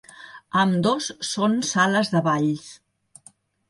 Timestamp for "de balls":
2.17-2.69